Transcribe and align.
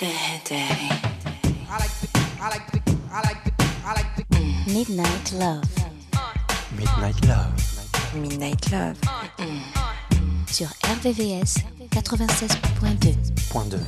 Good 0.00 0.44
day. 0.48 0.88
Midnight 4.66 5.32
Love. 5.34 5.62
Midnight 6.74 7.26
Love. 7.26 7.52
Midnight 8.14 8.70
Love. 8.72 8.96
Sur 10.46 10.68
RVVS 10.88 11.54
96.2. 11.90 13.16
Point 13.50 13.70
2. 13.72 13.78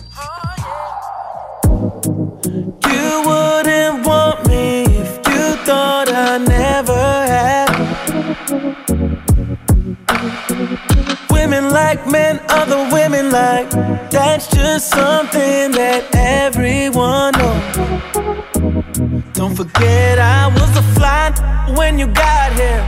You 2.90 3.22
wouldn't 3.24 4.06
want 4.06 4.46
me 4.48 4.82
if 4.84 5.16
you 5.26 5.56
thought 5.64 6.10
I 6.10 6.36
never 6.36 7.26
had. 7.26 8.91
Women 11.52 11.70
like 11.70 12.06
men, 12.10 12.40
other 12.48 12.88
women 12.90 13.30
like. 13.30 13.68
That's 14.10 14.46
just 14.46 14.88
something 14.88 15.70
that 15.72 16.08
everyone 16.14 17.32
knows. 17.36 19.22
Don't 19.34 19.54
forget 19.54 20.18
I 20.18 20.48
was 20.48 20.74
a 20.78 20.82
fly 20.94 21.28
when 21.76 21.98
you 21.98 22.06
got 22.06 22.54
here. 22.54 22.82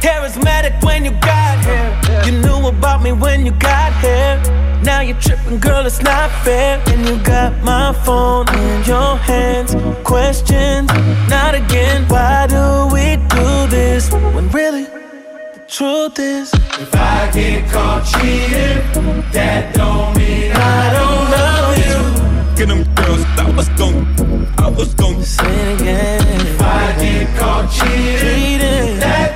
Charismatic 0.00 0.82
when 0.82 1.04
you 1.04 1.10
got 1.20 1.62
here. 1.62 1.92
You 2.24 2.40
knew 2.40 2.66
about 2.68 3.02
me 3.02 3.12
when 3.12 3.44
you 3.44 3.52
got 3.52 3.92
here. 4.00 4.40
Now 4.82 5.02
you're 5.02 5.20
tripping, 5.20 5.60
girl, 5.60 5.84
it's 5.84 6.00
not 6.00 6.30
fair. 6.42 6.82
And 6.86 7.06
you 7.06 7.22
got 7.22 7.52
my 7.62 7.92
phone 7.92 8.48
in 8.48 8.84
your 8.84 9.18
hands. 9.18 9.76
Questions, 10.04 10.88
not 11.28 11.54
again. 11.54 12.08
Why 12.08 12.46
do 12.46 12.88
we 12.94 13.16
do 13.28 13.66
this 13.68 14.10
when 14.32 14.48
really 14.52 14.86
truth 15.76 16.18
is? 16.18 16.50
If 16.54 16.94
I 16.94 17.30
get 17.34 17.70
caught 17.70 18.02
cheating, 18.06 18.80
that 19.32 19.74
don't 19.74 20.16
mean 20.16 20.50
I 20.52 20.92
don't 20.96 21.24
love 21.36 21.76
you. 21.84 22.56
Get 22.56 22.68
them 22.68 22.82
girls, 22.94 23.22
I 23.36 23.50
was 23.54 23.68
gon' 23.80 24.48
I 24.56 24.70
was 24.70 24.94
gon' 24.94 25.22
Say 25.22 25.44
it 25.44 25.80
again. 25.80 26.46
If 26.46 26.62
I 26.62 26.96
get 26.98 27.38
caught 27.38 27.70
cheating, 27.70 28.20
Cheating. 28.20 29.00
that 29.00 29.35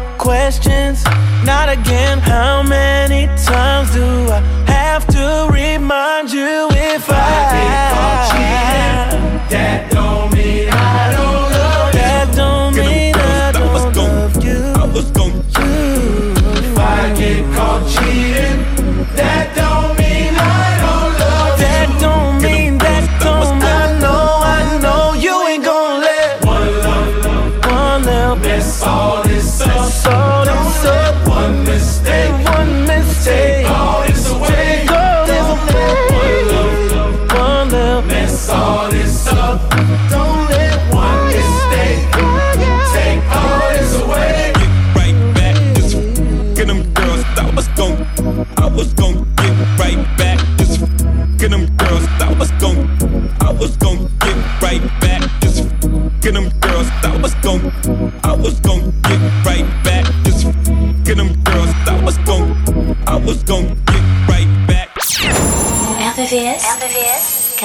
Questions, 0.21 1.03
not 1.43 1.67
again. 1.67 2.19
How 2.19 2.61
many 2.61 3.25
times 3.43 3.91
do 3.91 4.05
I 4.29 4.39
have 4.67 5.07
to 5.07 5.49
remind 5.51 6.31
you 6.31 6.67
if 6.69 7.09
I, 7.09 7.91
caught 7.91 8.29
cheating, 8.29 9.49
that 9.49 9.91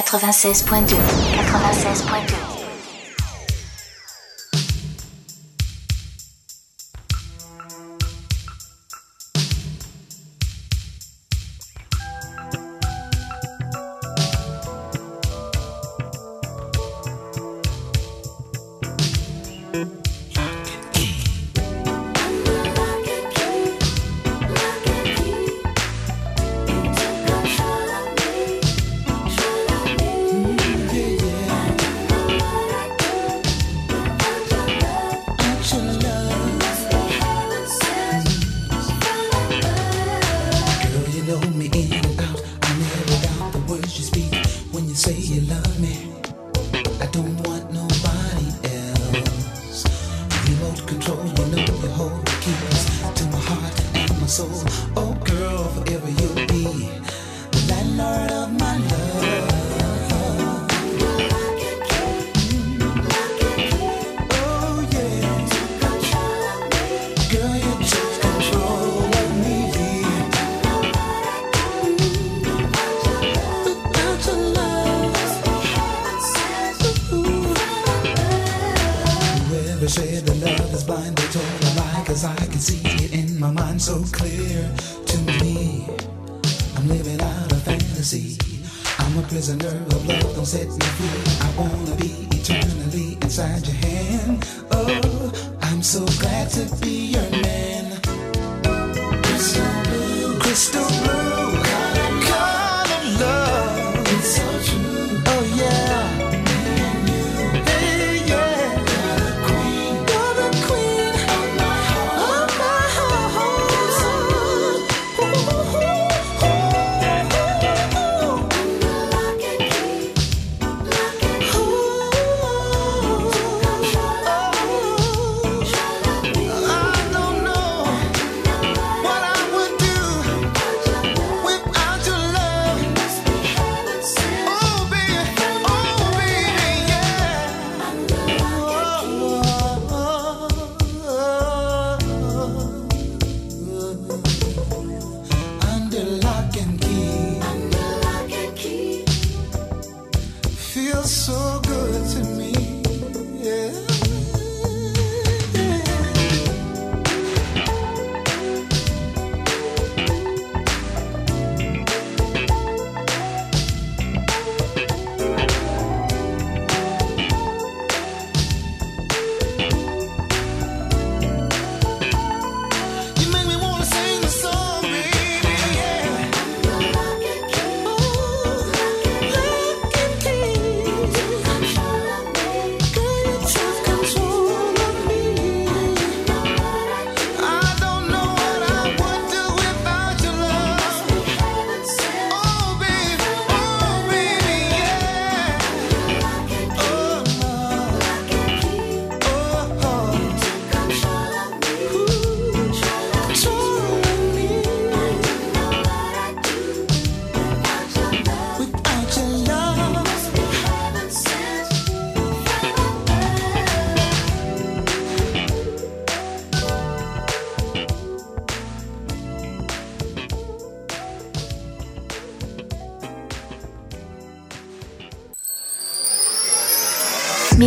96.2. 0.07 0.97
96.2. 1.35 2.56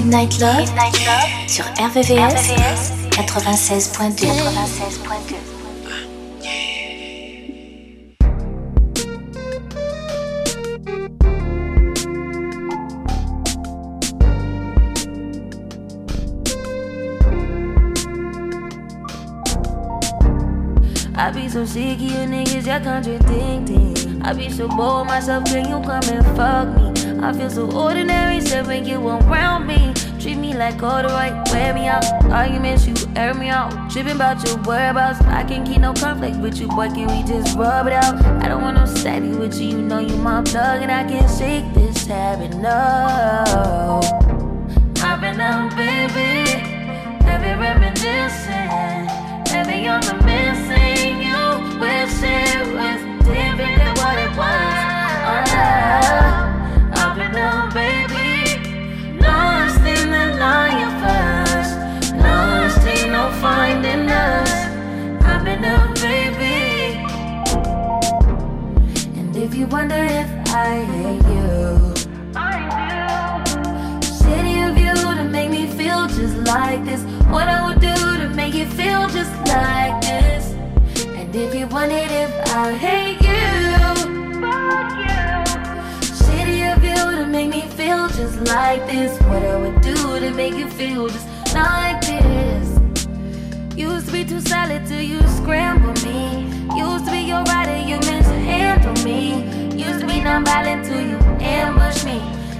Midnight 0.09 0.39
Love, 0.39 0.65
sur 1.47 1.65
RVVS, 1.77 2.93
96.2. 3.11 4.25
96.2. 4.25 5.59
I 21.15 21.31
be 21.31 21.47
so 21.47 21.65
sick 21.65 21.97
of 21.97 22.01
you 22.01 22.25
niggas, 22.25 22.65
y'all 22.65 22.79
contradicting. 22.83 24.23
I 24.23 24.33
be 24.33 24.49
so 24.49 24.67
bored 24.67 25.05
myself, 25.05 25.45
can 25.45 25.69
you 25.69 25.79
come 25.85 26.01
and 26.09 26.25
fuck 26.35 26.67
me? 26.75 26.99
I 27.21 27.31
feel 27.33 27.49
so 27.51 27.69
ordinary, 27.71 28.41
said 28.41 28.65
when 28.65 28.85
you 28.85 29.07
around 29.07 29.67
me. 29.67 29.93
Treat 30.19 30.37
me 30.37 30.53
like 30.53 30.81
right, 30.81 31.31
wear 31.53 31.73
me 31.73 31.87
out. 31.87 32.03
Arguments, 32.25 32.85
you 32.85 32.93
air 33.15 33.33
me 33.33 33.47
out. 33.47 33.89
Tripping 33.89 34.17
about 34.17 34.45
your 34.45 34.57
whereabouts. 34.63 35.21
I 35.21 35.45
can't 35.45 35.65
keep 35.65 35.79
no 35.79 35.93
conflict 35.93 36.35
with 36.37 36.59
you, 36.59 36.67
boy. 36.67 36.89
Can 36.89 37.07
we 37.07 37.23
just 37.23 37.57
rub 37.57 37.87
it 37.87 37.93
out? 37.93 38.21
I 38.43 38.49
don't 38.49 38.61
want 38.61 38.75
no 38.75 38.85
steady 38.85 39.29
with 39.29 39.57
you, 39.57 39.69
you 39.69 39.81
know 39.81 39.99
you 39.99 40.17
my 40.17 40.41
plug, 40.43 40.81
and 40.81 40.91
I 40.91 41.05
can't 41.05 41.31
shake 41.31 41.73
this 41.73 42.05
habit, 42.05 42.53
no. 42.57 44.01
I've 45.01 45.21
been 45.21 45.39
out, 45.39 45.73
baby. 45.77 46.49
Heavy 47.23 47.57
reminiscing. 47.57 49.07
Heavy 49.47 49.87
on 49.87 50.01
the 50.01 50.15
missing. 50.27 51.21
You 51.23 51.79
wish 51.79 52.21
it 52.23 52.67
was 52.75 52.99
different 53.23 53.77
than 53.79 53.95
what 53.95 54.19
it 54.19 54.31
was. 54.35 54.79
Uh, 56.91 57.29
now, 57.31 57.71
baby. 57.73 57.98
If 69.49 69.55
you 69.55 69.65
wonder 69.65 69.95
if 69.95 70.29
I 70.53 70.85
hate 70.93 71.25
you, 71.33 71.93
I 72.35 72.57
do. 73.49 74.05
City 74.05 74.61
of 74.61 74.77
you 74.77 74.93
to 74.93 75.23
make 75.23 75.49
me 75.49 75.65
feel 75.65 76.07
just 76.07 76.35
like 76.45 76.85
this. 76.85 77.01
What 77.33 77.47
I 77.47 77.67
would 77.67 77.81
do 77.81 77.95
to 78.21 78.29
make 78.35 78.53
you 78.53 78.67
feel 78.67 79.09
just 79.09 79.33
like 79.47 79.99
this. 80.01 80.53
And 81.17 81.35
if 81.35 81.55
you 81.55 81.65
wondered 81.65 82.11
if 82.11 82.31
I 82.53 82.73
hate 82.73 83.21
you, 83.21 84.39
fuck 84.39 84.91
you 86.83 87.15
to 87.17 87.25
make 87.25 87.49
me 87.49 87.61
feel 87.69 88.07
just 88.09 88.39
like 88.41 88.85
this? 88.85 89.19
What 89.23 89.41
I 89.43 89.55
would 89.61 89.81
do 89.81 90.19
to 90.19 90.31
make 90.31 90.53
you 90.53 90.67
feel 90.69 91.07
just 91.09 91.27
like 91.55 92.01
this? 92.01 92.78
Used 93.79 94.07
to 94.07 94.11
be 94.11 94.25
too 94.25 94.41
solid 94.41 94.85
till 94.85 95.01
you 95.01 95.21
scramble 95.29 95.93
me. 96.03 96.43
Used 96.75 97.05
to 97.05 97.11
be 97.11 97.19
your 97.19 97.43
rider, 97.43 97.77
you 97.77 97.97
meant 98.01 98.25
to 98.25 98.33
handle 98.33 98.93
me. 99.05 99.45
Used 99.73 100.01
to 100.01 100.05
be 100.05 100.19
non-violent 100.19 100.83
till 100.83 100.99
you 100.99 101.15
ambush 101.39 102.03
me. 102.03 102.19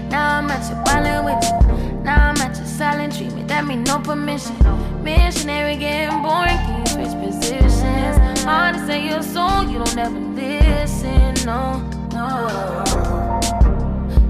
Now 0.10 0.38
I'm 0.38 0.50
at 0.50 0.64
your 0.70 0.82
violent 0.86 1.26
with 1.26 1.44
you. 1.44 2.04
Now 2.04 2.30
I'm 2.30 2.38
at 2.38 2.56
your 2.56 2.66
silent 2.66 3.18
treatment. 3.18 3.50
That 3.50 3.66
mean 3.66 3.84
no 3.84 4.00
permission. 4.00 4.56
Missionary 5.04 5.76
getting 5.76 6.22
boring, 6.22 6.56
can 6.56 6.80
you 6.80 6.88
switch 6.88 7.14
positions? 7.22 8.42
Hard 8.46 8.76
to 8.76 8.86
say 8.88 9.06
your 9.06 9.22
soul, 9.22 9.66
you 9.66 9.80
don't 9.80 9.98
ever 9.98 10.18
listen. 10.18 11.34
No, 11.46 11.82
no 12.14 12.80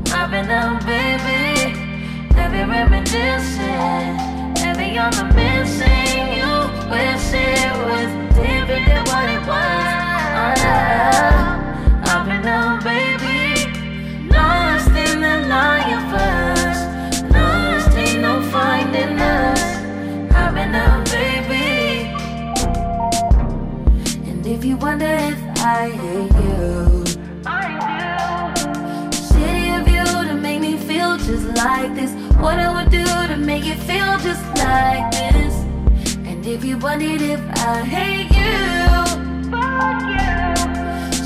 dropping 0.06 0.50
out, 0.50 0.84
baby. 0.88 1.70
Heavy 2.34 2.64
reminiscing, 2.68 4.18
heavy 4.58 4.98
on 4.98 5.12
the 5.12 5.26
missing. 5.36 6.09
You 6.09 6.09
wish 6.90 7.34
it 7.34 7.72
was 7.86 8.10
different 8.36 8.86
than 8.90 9.04
what 9.06 9.30
it 9.30 9.42
was. 9.46 9.90
Oh, 10.42 10.66
I've 12.10 12.26
been 12.26 12.42
down, 12.42 12.84
baby. 12.84 13.70
Lost 14.28 14.90
in 14.90 15.22
the 15.22 15.36
lion 15.48 16.02
first. 16.12 16.84
Lost 17.32 17.96
ain't 17.96 18.22
no 18.22 18.42
finding 18.50 19.20
us. 19.20 19.62
Up 20.34 20.56
and 20.56 20.72
down, 20.74 21.04
baby. 21.16 22.10
And 24.30 24.46
if 24.48 24.66
you 24.66 24.78
wonder 24.78 25.06
if 25.06 25.40
I 25.60 25.90
hate 25.90 26.34
you. 26.44 27.04
Shitty 29.28 29.80
of 29.80 29.88
you 29.88 30.06
to 30.30 30.34
make 30.34 30.60
me 30.60 30.76
feel 30.76 31.18
just 31.18 31.46
like 31.56 31.94
this. 31.94 32.12
What 32.38 32.58
I 32.58 32.70
would 32.74 32.92
do 32.92 33.06
to 33.06 33.38
make 33.38 33.66
you 33.66 33.76
feel 33.76 34.18
just 34.20 34.44
like 34.58 35.12
this. 35.12 35.59
If 36.52 36.66
you 36.66 36.80
wondered 36.80 37.22
if 37.22 37.40
I 37.58 37.84
hate 37.86 38.32
you, 38.34 38.54
fuck 39.52 40.02
you. 40.10 40.34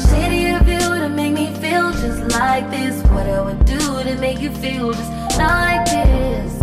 Shady 0.03 0.49
of 0.49 0.67
you 0.67 0.99
to 0.99 1.07
make 1.07 1.31
me 1.31 1.47
feel 1.61 1.93
just 1.93 2.29
like 2.37 2.69
this. 2.69 3.01
What 3.07 3.27
I 3.27 3.41
would 3.41 3.63
do 3.63 3.79
to 4.03 4.17
make 4.19 4.41
you 4.41 4.51
feel 4.51 4.91
just 4.91 5.11
like 5.37 5.85
this. 5.85 6.59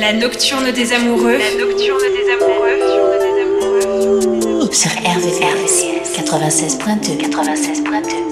La 0.00 0.12
nocturne 0.12 0.72
des 0.72 0.92
amoureux. 0.92 1.38
La 1.38 1.54
nocturne 1.56 2.00
des 2.00 2.32
amoureux. 2.32 3.01
Sur 4.72 4.90
RVVS 4.90 5.84
96.2 6.16 7.18
96.2 7.18 8.31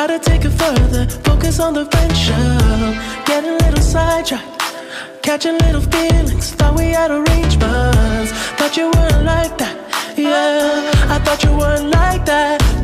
Try 0.00 0.16
to 0.16 0.18
take 0.18 0.46
it 0.46 0.50
further, 0.52 1.06
focus 1.28 1.60
on 1.60 1.74
the 1.74 1.84
friendship. 1.84 3.26
Get 3.26 3.44
a 3.44 3.52
little 3.62 3.82
sidetracked, 3.82 4.62
catching 5.20 5.58
little 5.58 5.82
feelings. 5.82 6.52
Thought 6.52 6.78
we 6.78 6.84
had 6.84 7.10
arrangements, 7.10 8.32
thought 8.56 8.78
you 8.78 8.84
weren't 8.84 9.24
like 9.26 9.58
that. 9.58 9.76
Yeah, 10.16 10.90
I 11.14 11.18
thought 11.18 11.44
you 11.44 11.54
weren't 11.54 11.90
like 11.90 12.24
that 12.24 12.79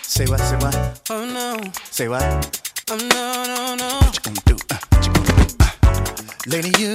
Say 0.03 0.25
what, 0.27 0.39
say 0.39 0.55
what? 0.57 1.01
Oh 1.09 1.25
no. 1.25 1.57
Say 1.89 2.07
what? 2.07 2.23
Oh 2.91 2.95
no 2.95 3.43
no 3.43 3.75
no. 3.75 3.89
What 4.01 4.15
you 4.15 4.21
gonna 4.21 4.41
do, 4.45 4.55
uh, 4.69 4.77
what 4.91 5.07
you 5.07 5.13
gonna 5.13 5.33
do? 5.41 5.55
Uh. 5.59 5.69
Lady 6.45 6.71
you 6.77 6.93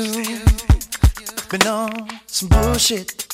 Been 1.50 1.66
on 1.66 2.08
some 2.26 2.48
bullshit. 2.48 3.26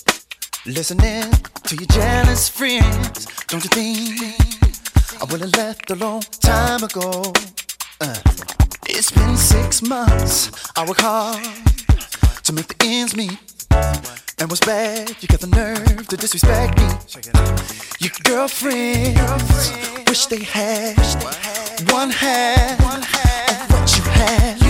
Listening 0.65 1.31
to 1.65 1.77
your 1.77 1.89
jealous 1.89 2.49
friends 2.49 3.27
Don't 3.49 3.63
you 3.63 3.69
think? 3.69 4.58
I 5.21 5.25
would 5.31 5.41
have 5.41 5.57
left 5.57 5.91
a 5.91 5.97
long 5.97 6.21
time 6.41 6.85
ago. 6.85 7.33
Uh, 8.01 8.15
it's 8.87 9.11
been 9.11 9.37
six 9.37 9.83
months. 9.83 10.51
I 10.77 10.87
work 10.87 11.01
hard 11.01 11.43
to 12.45 12.53
make 12.53 12.69
the 12.69 12.77
ends 12.87 13.17
meet. 13.17 13.37
And 14.39 14.49
what's 14.49 14.65
bad? 14.65 15.11
You 15.21 15.27
got 15.27 15.41
the 15.41 15.49
nerve 15.49 16.07
to 16.07 16.17
disrespect 16.17 16.79
me. 16.79 16.87
Your 17.99 18.13
girlfriends 18.23 19.73
wish 20.09 20.27
they 20.27 20.45
had 20.45 20.97
one 21.91 22.11
half 22.11 22.79
of 22.81 23.73
what 23.73 23.97
you 23.97 24.03
had. 24.05 24.68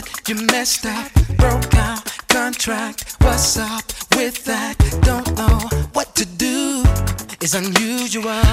it? 0.00 0.28
You 0.28 0.34
messed 0.46 0.86
up, 0.86 1.12
broke 1.36 1.74
out 1.74 2.04
contract. 2.28 3.16
What's 3.20 3.58
up 3.58 3.84
with 4.16 4.44
that? 4.44 4.76
Don't 5.02 5.28
know 5.36 5.58
what 5.92 6.14
to 6.16 6.24
do. 6.24 6.82
It's 7.40 7.54
unusual 7.54 8.44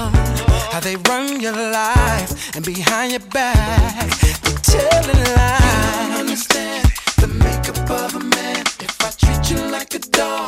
how 0.72 0.80
they 0.80 0.96
run 0.96 1.40
your 1.40 1.52
life 1.52 2.56
and 2.56 2.64
behind 2.64 3.12
your 3.12 3.26
back 3.30 4.08
they're 4.42 4.62
telling 4.62 5.24
lies. 5.36 5.62
You 5.64 6.08
don't 6.08 6.20
understand 6.20 6.84
the 7.22 7.28
makeup 7.28 7.90
of 7.90 8.16
a 8.16 8.20
man. 8.20 8.64
If 8.86 8.96
I 9.06 9.10
treat 9.10 9.50
you 9.50 9.70
like 9.70 9.94
a 9.94 9.98
dog. 9.98 10.47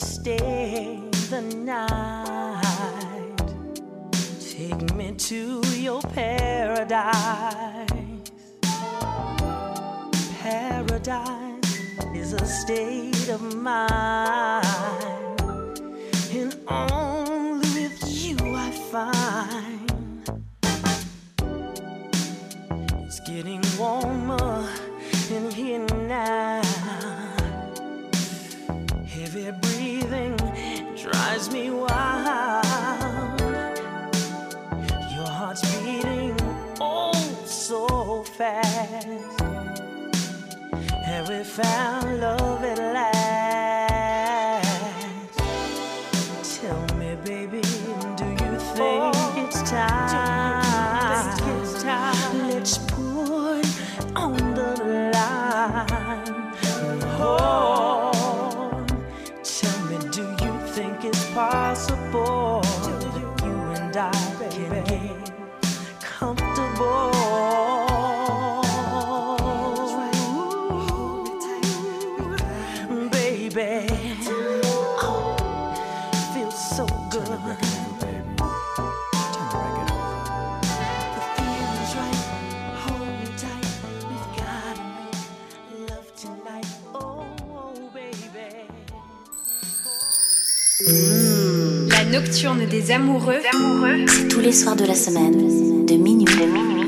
stay 0.00 1.00
the 1.28 1.42
night. 1.42 3.36
Take 4.40 4.94
me 4.94 5.12
to 5.12 5.60
your 5.76 6.00
paradise. 6.02 7.88
Paradise 10.40 11.78
is 12.14 12.32
a 12.32 12.46
state 12.46 13.28
of 13.28 13.54
mind, 13.54 15.40
and 16.32 16.56
only 16.68 17.68
with 17.74 18.02
you 18.06 18.36
I 18.56 18.70
find 18.90 19.90
it's 23.06 23.20
getting 23.20 23.62
warm 23.78 24.19
drives 31.40 31.54
me 31.54 31.70
wild. 31.70 33.40
Your 35.10 35.26
heart's 35.26 35.62
beating 35.78 36.36
oh 36.80 37.12
so 37.46 38.22
fast. 38.22 39.40
Have 41.06 41.28
we 41.28 41.42
found 41.42 42.20
love 42.20 42.59
nocturne 92.20 92.66
des 92.66 92.90
amoureux. 92.90 93.40
C'est 94.08 94.28
tous 94.28 94.40
les 94.40 94.52
soirs 94.52 94.76
de 94.76 94.84
la 94.84 94.94
semaine, 94.94 95.86
de 95.86 95.94
minuit, 95.94 96.26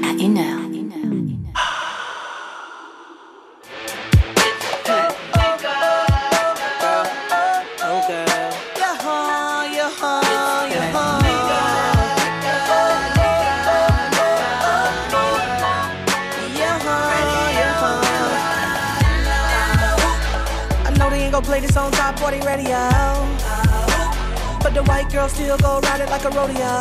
à 0.05 0.11
1 0.23 0.37
heure. 0.37 0.59
I 20.85 20.91
know 20.99 21.09
they 21.11 21.23
ain't 21.23 21.33
gon' 21.33 21.43
play 21.43 21.61
this 21.61 21.77
on 21.77 21.91
top 21.91 22.17
40 22.17 22.45
radio. 22.45 23.32
But 24.63 24.75
the 24.75 24.83
white 24.85 25.11
girl 25.11 25.29
still 25.29 25.59
go 25.59 25.81
ride 25.81 26.01
it 26.01 26.09
like 26.09 26.25
a 26.25 26.31
rodeo. 26.31 26.79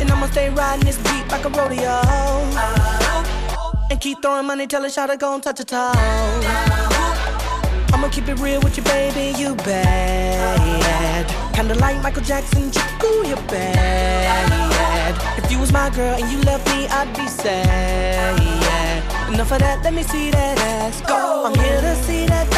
And 0.00 0.10
I'ma 0.10 0.26
stay 0.26 0.50
riding 0.50 0.84
this 0.84 0.98
beat 0.98 1.26
like 1.30 1.44
a 1.44 1.48
rodeo. 1.48 2.00
And 3.90 4.00
keep 4.00 4.20
throwing 4.20 4.46
money 4.46 4.66
till 4.66 4.82
the 4.82 4.90
shot 4.90 5.16
gon' 5.18 5.40
touch 5.40 5.60
a 5.60 5.64
toe. 5.64 5.92
I'ma 7.92 8.08
keep 8.10 8.28
it 8.28 8.38
real 8.40 8.60
with 8.60 8.76
you, 8.76 8.82
baby, 8.82 9.38
you 9.38 9.54
bad. 9.54 11.54
Kinda 11.54 11.74
like 11.76 12.02
Michael 12.02 12.22
Jackson, 12.22 12.70
ooh, 13.04 13.26
you 13.26 13.36
bad. 13.48 15.14
If 15.38 15.50
you 15.50 15.58
was 15.60 15.72
my 15.72 15.88
girl 15.90 16.14
and 16.14 16.30
you 16.32 16.40
left 16.42 16.66
me, 16.74 16.88
I'd 16.88 17.16
be 17.16 17.26
sad. 17.28 18.40
Enough 19.32 19.52
of 19.52 19.58
that, 19.60 19.82
let 19.84 19.94
me 19.94 20.02
see 20.02 20.30
that 20.32 20.58
ass 20.58 21.00
go. 21.02 21.44
I'm 21.46 21.54
here 21.54 21.80
to 21.80 21.94
see 22.02 22.26
that 22.26 22.50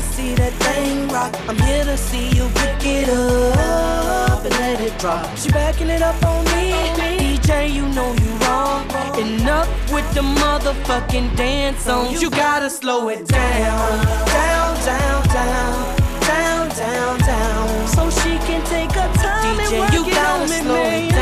to 0.00 0.04
see 0.12 0.34
that 0.34 0.52
thing 0.64 1.08
rock. 1.08 1.34
I'm 1.48 1.58
here 1.58 1.84
to 1.84 1.96
see 1.96 2.28
you 2.28 2.48
pick 2.54 2.84
it 2.84 3.08
up 3.08 4.44
and 4.44 4.54
let 4.62 4.80
it 4.80 4.96
drop. 4.98 5.36
She 5.36 5.50
backing 5.50 5.90
it 5.90 6.02
up 6.02 6.22
on 6.24 6.44
me. 6.54 6.70
DJ, 6.94 7.72
you 7.72 7.88
know 7.96 8.10
you 8.22 8.30
wrong. 8.46 8.86
Enough 9.18 9.68
with 9.92 10.08
the 10.14 10.20
motherfucking 10.20 11.36
dance 11.36 11.82
songs. 11.82 12.22
You 12.22 12.30
gotta 12.30 12.70
slow 12.70 13.08
it 13.08 13.26
down. 13.26 14.06
Down, 14.26 14.74
down, 14.90 15.22
down. 15.38 15.96
Down, 16.20 16.68
down, 16.76 17.18
down. 17.18 17.88
So 17.88 18.10
she 18.10 18.38
can 18.46 18.62
take 18.66 18.92
her 18.92 19.10
time 19.14 19.56
DJ, 19.56 19.72
and 19.72 19.80
work 19.80 19.92
you 19.94 20.04
it 20.06 20.14
gotta 20.14 20.42
on 20.42 20.50
me, 20.50 20.56
slow 20.62 20.74
man. 20.74 21.04
it. 21.04 21.10
Down, 21.10 21.17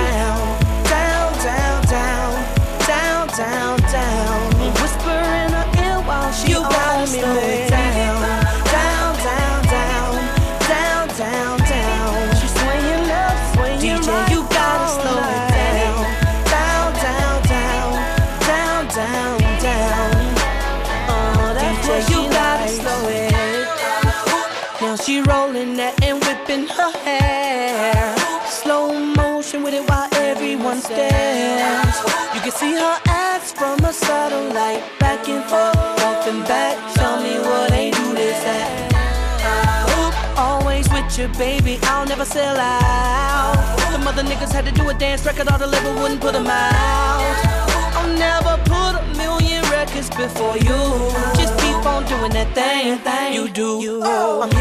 can 32.51 32.55
see 32.55 32.75
her 32.75 32.99
ass 33.09 33.51
from 33.51 33.79
a 33.85 33.93
satellite. 33.93 34.83
Back 35.01 35.29
and 35.29 35.43
forth, 35.51 35.77
off 36.07 36.29
and 36.29 36.45
back. 36.45 36.77
Tell 36.95 37.21
me 37.21 37.41
what 37.41 37.71
they 37.71 37.91
do 37.91 38.15
this 38.15 38.45
at. 38.45 38.69
Uh, 39.51 39.99
oop, 39.99 40.39
Always 40.39 40.89
with 40.91 41.19
you, 41.19 41.27
baby. 41.39 41.79
I'll 41.83 42.07
never 42.07 42.25
sell 42.25 42.57
out. 42.57 43.57
The 43.91 43.99
mother 43.99 44.23
niggas 44.23 44.53
had 44.53 44.65
to 44.67 44.71
do 44.71 44.89
a 44.89 44.95
dance 44.95 45.27
record, 45.27 45.49
all 45.49 45.59
the 45.59 45.67
label 45.67 45.95
wouldn't 46.01 46.21
put 46.21 46.35
'em 46.37 46.47
out. 46.47 47.37
I'll 47.97 48.13
never 48.27 48.55
put 48.73 48.93
a 49.01 49.05
million 49.17 49.63
records 49.71 50.11
before 50.11 50.57
you. 50.69 50.81
Just 51.41 51.55
keep 51.63 51.85
on 51.95 52.05
doing 52.05 52.33
that 52.39 52.51
thing, 52.55 53.35
you 53.35 53.49
do. 53.49 54.01
Oh, 54.05 54.43
I'm 54.43 54.56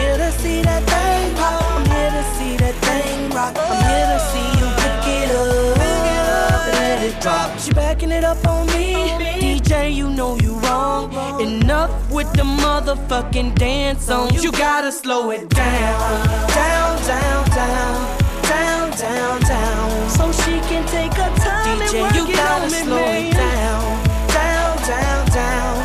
motherfucking 12.75 13.55
dance 13.55 14.03
songs. 14.03 14.43
You 14.43 14.51
gotta 14.51 14.91
slow 14.91 15.31
it 15.31 15.47
down, 15.49 16.27
down, 16.59 16.97
down, 17.07 17.45
down, 17.59 18.17
down, 18.43 18.91
down, 18.99 19.41
down. 19.41 20.09
So 20.09 20.31
she 20.43 20.59
can 20.69 20.85
take 20.87 21.13
her 21.13 21.31
time 21.39 21.79
DJ, 21.79 21.93
and 21.93 22.01
work 22.01 22.15
you 22.15 22.25
it 22.27 22.35
gotta 22.35 22.65
on 22.65 22.69
slow 22.69 22.95
man. 22.97 23.25
it 23.25 23.33
down, 23.33 23.83
down, 24.27 24.75
down, 24.91 25.25
down, 25.39 25.75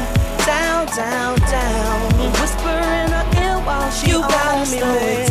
down, 0.50 0.86
down, 0.96 1.38
down. 1.54 2.32
Whisper 2.40 2.78
in 2.98 3.08
her 3.18 3.26
ear 3.42 3.58
while 3.66 3.90
she 3.92 4.10
You 4.10 4.20
gotta 4.22 4.56
on 4.56 4.60
me, 4.60 4.78
slow 4.78 4.94
it 4.94 5.29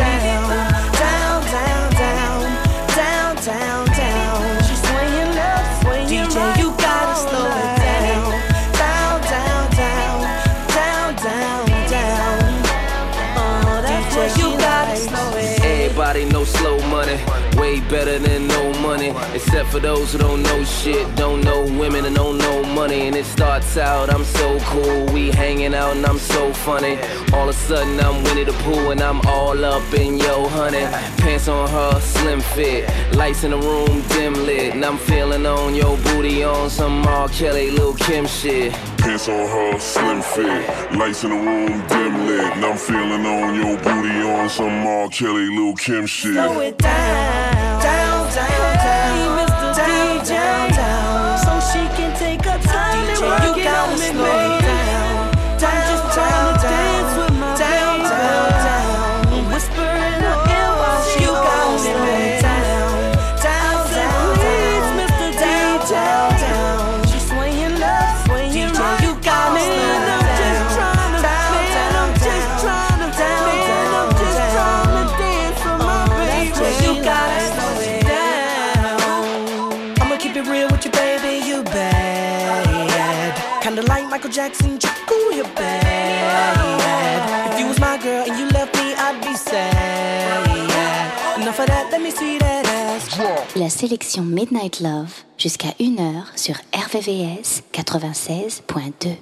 Except 19.33 19.69
for 19.69 19.79
those 19.79 20.11
who 20.11 20.17
don't 20.17 20.41
know 20.41 20.63
shit, 20.63 21.15
don't 21.15 21.41
know 21.41 21.61
women 21.79 22.05
and 22.05 22.15
don't 22.15 22.37
know 22.37 22.63
money. 22.63 23.07
And 23.07 23.15
it 23.15 23.25
starts 23.25 23.77
out, 23.77 24.11
I'm 24.13 24.23
so 24.23 24.59
cool, 24.61 25.05
we 25.13 25.31
hanging 25.31 25.73
out 25.73 25.95
and 25.95 26.05
I'm 26.05 26.19
so 26.19 26.51
funny. 26.53 26.97
All 27.33 27.47
of 27.47 27.55
a 27.55 27.59
sudden 27.59 27.99
I'm 27.99 28.23
Winnie 28.23 28.43
the 28.43 28.53
Pooh 28.63 28.91
and 28.91 29.01
I'm 29.01 29.21
all 29.27 29.63
up 29.63 29.93
in 29.93 30.17
yo 30.17 30.47
honey. 30.47 30.85
Pants 31.21 31.47
on 31.47 31.69
her, 31.69 31.99
slim 31.99 32.41
fit, 32.41 32.89
lights 33.15 33.43
in 33.43 33.51
the 33.51 33.57
room, 33.57 34.01
dim 34.09 34.33
lit. 34.33 34.73
And 34.73 34.83
I'm 34.83 34.97
feeling 34.97 35.45
on 35.45 35.75
your 35.75 35.97
booty 35.97 36.43
on 36.43 36.69
some 36.69 37.05
R. 37.05 37.27
Kelly, 37.29 37.71
Lil 37.71 37.93
Kim 37.95 38.25
shit. 38.25 38.73
Pants 38.97 39.29
on 39.29 39.47
her, 39.47 39.79
slim 39.79 40.21
fit. 40.21 40.97
Lights 40.97 41.23
in 41.23 41.29
the 41.29 41.35
room, 41.35 41.87
dim 41.87 42.27
lit. 42.27 42.45
And 42.55 42.65
I'm 42.65 42.77
feeling 42.77 43.25
on 43.25 43.55
your 43.55 43.77
booty 43.77 44.21
on 44.21 44.49
some 44.49 44.87
R. 44.87 45.07
Kelly, 45.09 45.49
Lil 45.49 45.75
Kim 45.75 46.05
shit. 46.05 46.33
Slow 46.33 46.59
it 46.61 46.77
down, 46.77 47.81
down, 47.81 48.33
down, 48.33 48.75
down, 48.77 48.98
be 80.43 80.49
real 80.49 80.67
with 80.69 80.85
you, 80.85 80.91
baby, 80.91 81.45
you 81.45 81.63
bad. 81.63 83.33
Kinda 83.61 83.81
like 83.83 84.07
Michael 84.09 84.31
Jackson, 84.31 84.79
Chico, 84.79 85.15
you 85.31 85.43
bad. 85.55 87.53
If 87.53 87.59
you 87.59 87.67
was 87.67 87.79
my 87.79 87.97
girl 87.97 88.23
and 88.27 88.37
you 88.39 88.47
left 88.49 88.75
me, 88.75 88.93
I'd 88.95 89.21
be 89.21 89.35
sad. 89.35 90.47
Enough 91.41 91.59
of 91.59 91.67
that, 91.67 91.89
let 91.91 92.01
me 92.01 92.11
see 92.11 92.37
that 92.39 92.65
ass. 92.65 93.17
La 93.55 93.69
sélection 93.69 94.23
Midnight 94.23 94.79
Love 94.81 95.11
jusqu'à 95.37 95.73
1h 95.79 96.23
sur 96.35 96.55
RVVS 96.73 97.63
96.2. 97.73 99.17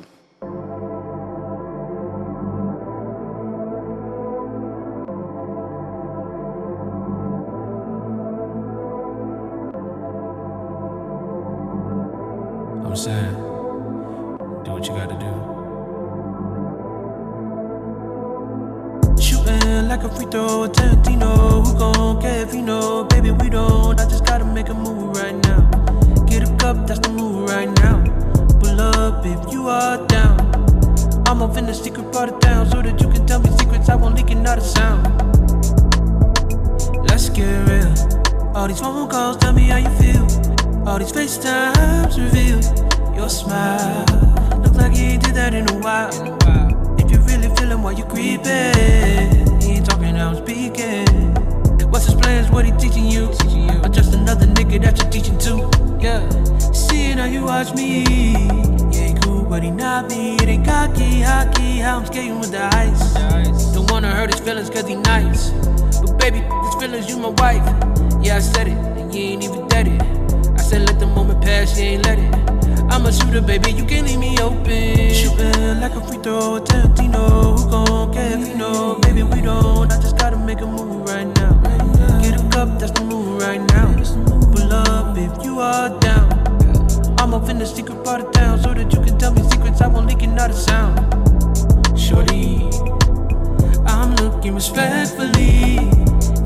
I'm 94.47 94.55
respectfully. 94.55 95.77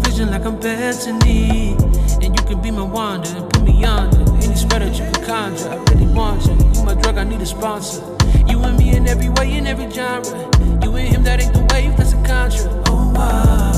Vision 0.01 0.31
like 0.31 0.43
I'm 0.43 0.59
Bethany. 0.59 1.75
And 2.23 2.35
you 2.35 2.43
can 2.47 2.59
be 2.59 2.71
my 2.71 2.81
wonder 2.81 3.29
and 3.29 3.47
put 3.47 3.61
me 3.61 3.83
under. 3.83 4.21
Any 4.41 4.55
spell 4.55 4.79
that 4.79 4.97
you 4.97 5.05
can 5.11 5.23
conjure, 5.23 5.69
I 5.69 5.75
really 5.91 6.07
want 6.07 6.43
you. 6.45 6.53
You 6.73 6.83
my 6.83 6.95
drug, 6.95 7.17
I 7.17 7.23
need 7.23 7.41
a 7.41 7.45
sponsor. 7.45 8.01
You 8.47 8.59
and 8.63 8.77
me 8.77 8.95
in 8.95 9.07
every 9.07 9.29
way, 9.29 9.53
in 9.55 9.67
every 9.67 9.89
genre. 9.91 10.49
You 10.81 10.95
and 10.95 11.07
him, 11.09 11.23
that 11.23 11.41
ain't 11.41 11.53
the 11.53 11.59
wave, 11.71 11.95
that's 11.95 12.13
a 12.13 12.23
contra. 12.23 12.71
Oh, 12.87 13.11
wow. 13.13 13.71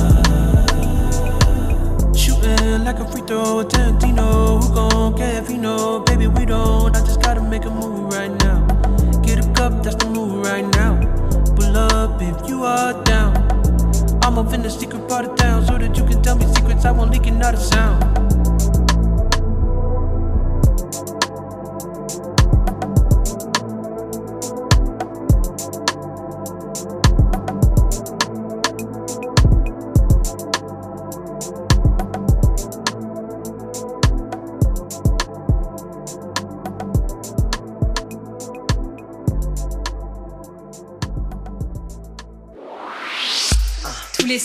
Shooting 2.16 2.86
like 2.86 3.00
a 3.00 3.12
free 3.12 3.24
throw, 3.24 3.60
a 3.60 3.66
Tarantino. 3.66 4.64
Who 4.64 4.74
gon' 4.74 5.18
care 5.18 5.42
if 5.42 5.50
you 5.50 5.58
know? 5.58 6.00
Baby, 6.00 6.28
we 6.28 6.46
don't. 6.46 6.96
I 6.96 7.02
just 7.02 7.22
gotta 7.22 7.42
make 7.42 7.66
a 7.66 7.70
move 7.70 8.14
right 8.14 8.32
now. 8.42 8.66
Get 9.22 9.46
a 9.46 9.54
cup, 9.54 9.84
that's 9.84 9.98
the 9.98 10.10
move 10.10 10.46
right 10.46 10.66
now. 10.76 10.96
Pull 11.58 11.76
up 11.78 12.22
if 12.22 12.48
you 12.48 12.64
are 12.64 12.94
down. 13.04 13.53
I'm 14.24 14.38
up 14.38 14.54
in 14.54 14.62
the 14.62 14.70
secret 14.70 15.08
part 15.10 15.26
of 15.26 15.36
town 15.36 15.66
so 15.66 15.78
that 15.78 15.98
you 15.98 16.06
can 16.06 16.22
tell 16.24 16.38
me 16.38 16.46
secrets. 16.56 16.86
I 16.86 16.92
won't 16.92 17.12
leak 17.12 17.28
it, 17.28 17.32
not 17.32 17.54
a 17.54 17.58
sound. 17.58 18.33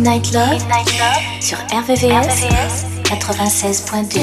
Midnight 0.00 0.32
Love, 0.32 0.52
Midnight 0.52 0.98
Love 0.98 1.42
sur 1.42 1.58
RVVS, 1.58 2.46
96.2. 3.04 4.20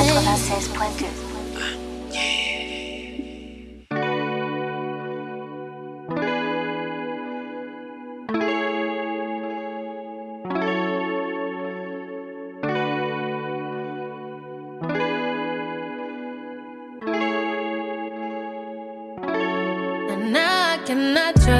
96.2. 20.87 21.56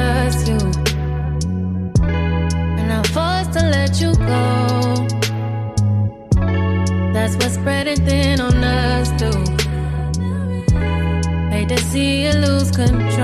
see 11.88 12.24
you 12.24 12.32
lose 12.32 12.70
control. 12.70 13.18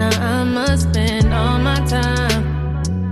Now 0.00 0.14
I 0.34 0.44
must 0.44 0.90
spend 0.90 1.32
all 1.32 1.58
my 1.58 1.80
time 1.86 2.42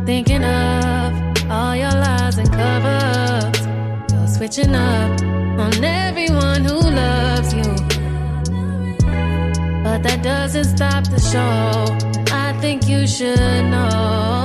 thinking 0.04 0.42
of 0.42 1.50
all 1.50 1.76
your 1.76 1.94
lies 2.04 2.36
and 2.38 2.50
cover 2.50 2.98
ups. 3.42 3.62
You're 4.12 4.26
switching 4.26 4.74
up 4.74 5.20
on 5.64 5.84
everyone 5.84 6.64
who 6.64 6.78
loves 7.02 7.54
you. 7.54 7.70
But 9.84 10.02
that 10.02 10.20
doesn't 10.22 10.68
stop 10.76 11.04
the 11.04 11.20
show. 11.20 12.34
I 12.34 12.52
think 12.60 12.88
you 12.88 13.06
should 13.06 13.64
know. 13.70 14.43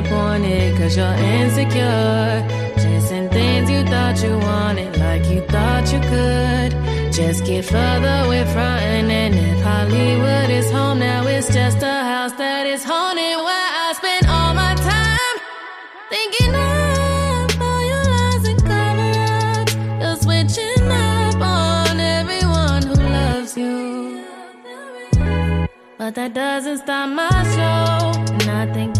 Disappointed 0.00 0.76
cause 0.76 0.96
you're 0.96 1.06
insecure. 1.06 2.46
Chasing 2.76 3.28
things 3.28 3.70
you 3.70 3.84
thought 3.84 4.22
you 4.22 4.38
wanted, 4.38 4.96
like 4.98 5.24
you 5.26 5.42
thought 5.46 5.92
you 5.92 6.00
could. 6.00 7.12
Just 7.12 7.44
get 7.44 7.64
further 7.64 8.28
with 8.28 8.48
from 8.52 8.60
and 8.62 9.34
if 9.34 9.62
Hollywood 9.62 10.50
is 10.50 10.70
home, 10.70 11.00
now 11.00 11.26
it's 11.26 11.52
just 11.52 11.82
a 11.82 12.04
house 12.12 12.32
that 12.32 12.66
is 12.66 12.84
haunted 12.84 13.36
where 13.36 13.70
I 13.84 13.92
spend 13.94 14.26
all 14.26 14.54
my 14.54 14.74
time 14.74 15.36
thinking 16.08 16.54
of 16.54 17.62
all 17.62 17.82
your 17.92 18.04
lies 18.14 18.48
and 18.48 18.60
cover-ups. 18.62 19.74
You're 20.00 20.16
switching 20.16 20.90
up 20.90 21.40
on 21.40 22.00
everyone 22.00 22.82
who 22.82 22.94
loves 22.94 23.56
you. 23.56 24.24
But 25.98 26.14
that 26.14 26.32
doesn't 26.32 26.78
stop 26.78 27.10
my 27.10 27.28
show, 27.54 28.20
and 28.32 28.50
I 28.50 28.72
think 28.72 28.99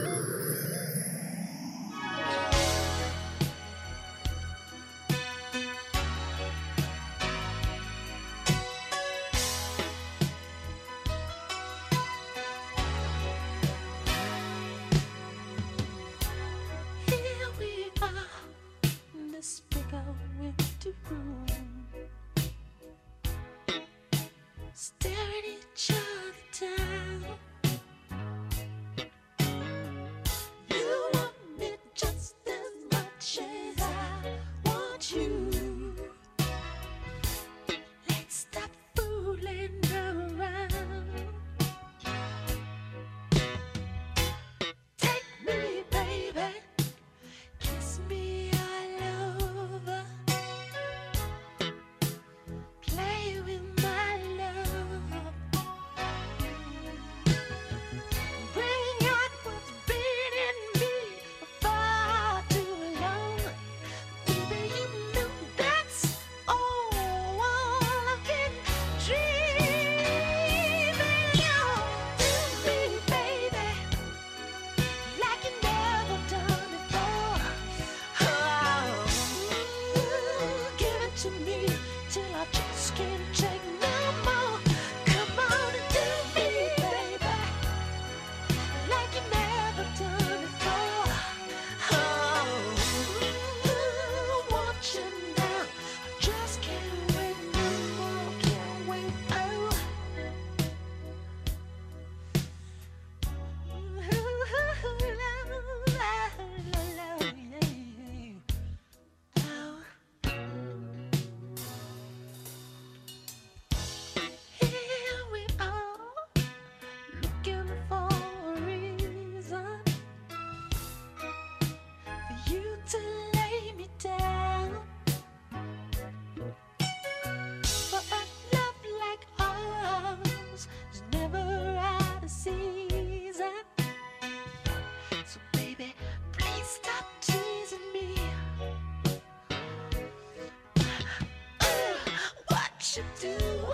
Bye. 21.09 21.20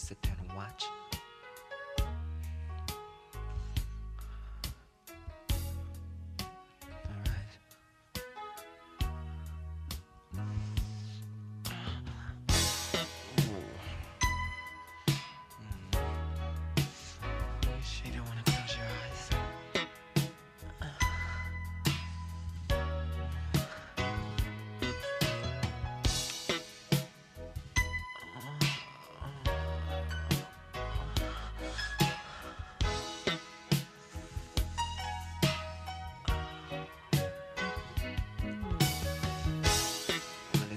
That's 0.00 0.08
the 0.08 0.29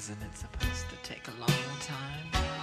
Isn't 0.04 0.22
it 0.22 0.38
supposed 0.38 0.90
to 0.90 0.98
take 1.02 1.30
a 1.30 1.40
long 1.40 1.80
time? 1.80 2.63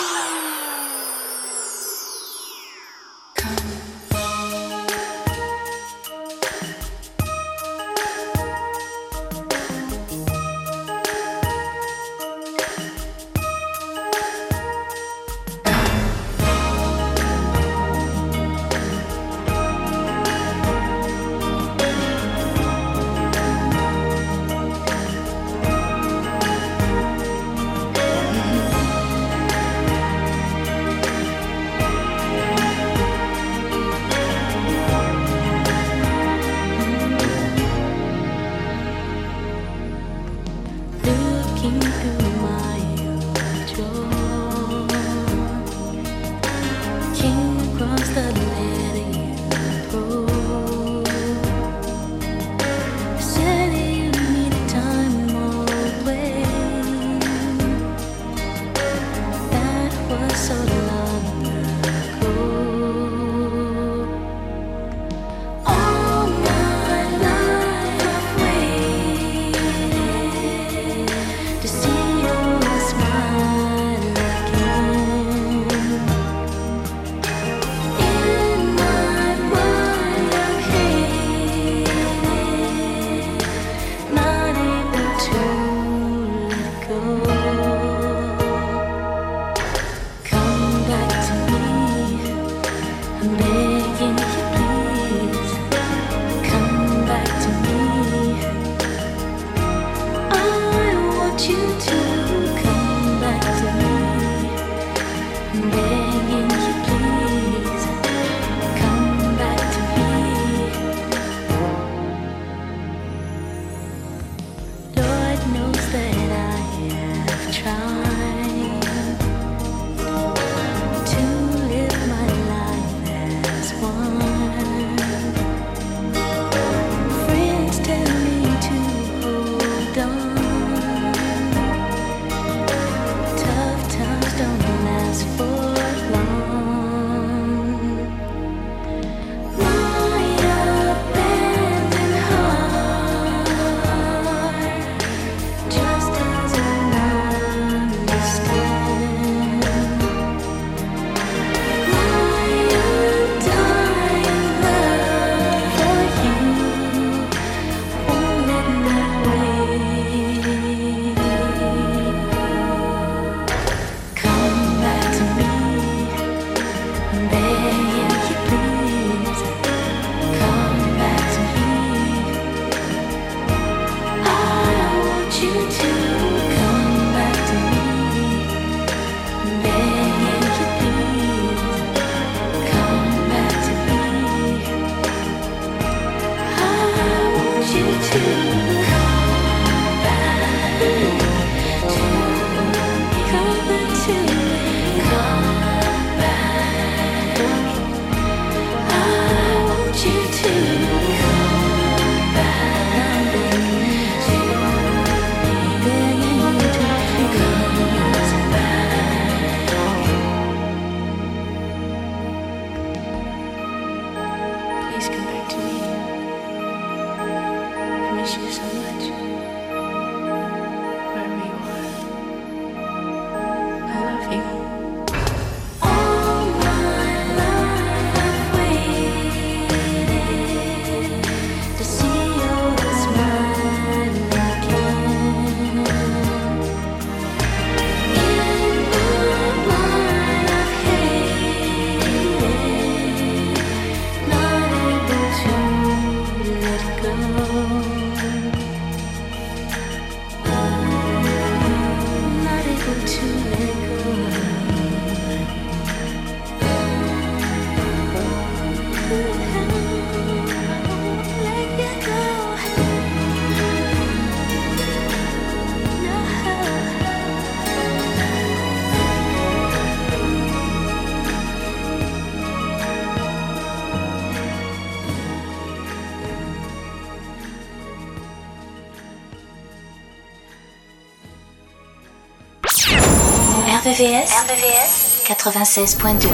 RVVS 283.91 285.23
96.2 285.25 286.29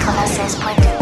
96.2 0.00 1.01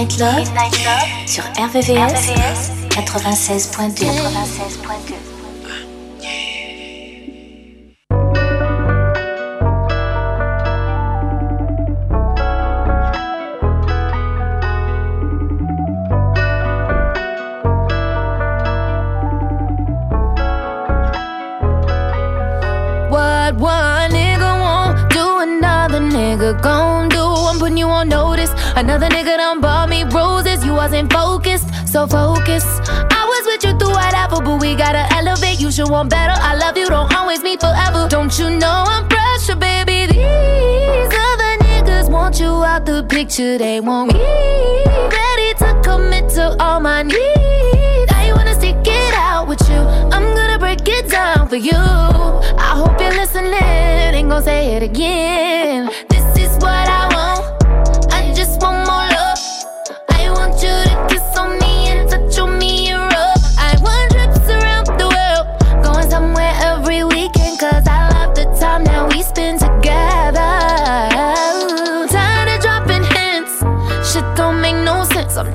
Midnight 0.00 0.18
Love, 0.18 0.46
sur 1.26 1.42
RVVS, 1.44 2.70
96.2. 2.88 4.06
96.2. 4.06 4.89
want 35.90 36.08
better. 36.08 36.34
I 36.40 36.54
love 36.54 36.76
you, 36.76 36.88
don't 36.88 37.12
always 37.14 37.42
meet 37.42 37.60
forever. 37.60 38.06
Don't 38.08 38.36
you 38.38 38.48
know 38.48 38.84
I'm 38.86 39.08
pressure, 39.08 39.56
baby? 39.56 40.06
These 40.06 41.12
other 41.28 41.52
niggas 41.66 42.08
want 42.08 42.38
you 42.38 42.64
out 42.64 42.86
the 42.86 43.04
picture. 43.08 43.58
They 43.58 43.80
want 43.80 44.12
me 44.14 44.20
ready 45.18 45.54
to 45.58 45.80
commit 45.82 46.28
to 46.30 46.56
all 46.62 46.80
my 46.80 47.02
needs. 47.02 48.12
I 48.12 48.32
wanna 48.34 48.54
stick 48.54 48.76
it 48.86 49.14
out 49.14 49.48
with 49.48 49.60
you. 49.68 49.80
I'm 50.14 50.34
gonna 50.34 50.58
break 50.58 50.86
it 50.86 51.10
down 51.10 51.48
for 51.48 51.56
you. 51.56 51.72
I 51.74 52.72
hope 52.80 53.00
you're 53.00 53.10
listening. 53.10 53.52
Ain't 53.52 54.28
gonna 54.28 54.44
say 54.44 54.76
it 54.76 54.82
again. 54.82 55.90
This 56.08 56.24
is 56.38 56.52
what. 56.62 56.88
I 56.88 57.09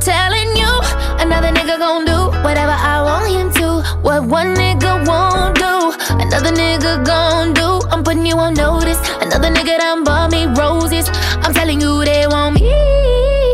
telling 0.06 0.56
you, 0.56 0.70
another 1.18 1.50
nigga 1.50 1.80
gon' 1.80 2.06
do 2.06 2.30
whatever 2.46 2.78
I 2.94 3.02
want 3.02 3.28
him 3.28 3.50
to. 3.58 3.68
What 4.04 4.24
one 4.26 4.54
nigga 4.54 4.92
won't 5.08 5.58
do, 5.58 5.74
another 6.22 6.52
nigga 6.52 7.04
gon' 7.04 7.54
do. 7.54 7.82
I'm 7.90 8.04
putting 8.04 8.24
you 8.24 8.38
on 8.38 8.54
notice. 8.54 9.00
Another 9.20 9.50
nigga 9.50 9.80
done 9.80 10.04
bought 10.04 10.32
me 10.32 10.46
roses. 10.46 11.10
I'm 11.44 11.56
telling 11.56 11.82
you 11.82 12.06
they 12.06 12.28
want 12.28 12.54
me. 12.54 12.70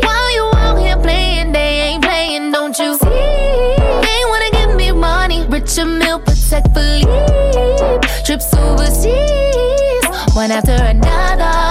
While 0.04 0.30
you 0.36 0.44
out 0.56 0.76
here 0.78 0.98
playing, 0.98 1.52
they 1.52 1.72
ain't 1.86 2.04
playing, 2.04 2.52
don't 2.52 2.78
you 2.78 2.98
see? 2.98 3.08
They 4.04 4.20
wanna 4.30 4.50
give 4.52 4.76
me 4.76 4.92
money, 4.92 5.46
richer 5.46 5.86
meal, 5.86 6.18
protect 6.18 6.68
Philippe. 6.74 8.06
Trips 8.26 8.52
overseas, 8.52 10.04
one 10.34 10.50
after 10.50 10.76
another. 10.76 11.61